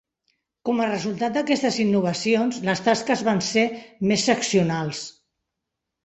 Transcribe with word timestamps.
Com 0.67 0.79
a 0.83 0.85
resultat 0.91 1.33
d"aquests 1.33 1.75
innovacions, 1.83 2.57
les 2.69 2.81
tasques 2.87 3.21
van 3.27 3.43
ser 3.49 3.65
més 4.13 4.25
seccionals. 4.31 5.03